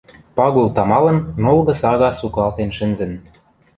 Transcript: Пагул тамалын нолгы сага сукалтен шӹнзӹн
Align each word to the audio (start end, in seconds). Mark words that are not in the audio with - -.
Пагул 0.39 0.69
тамалын 0.77 1.17
нолгы 1.45 1.73
сага 1.81 2.09
сукалтен 2.19 2.69
шӹнзӹн 2.77 3.11